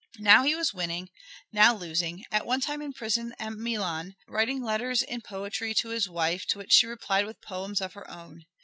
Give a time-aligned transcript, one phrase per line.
[0.17, 1.11] Now he was winning,
[1.51, 6.09] now losing, at one time in prison at Milan writing letters in poetry to his
[6.09, 8.45] wife to which she replied with poems of her own.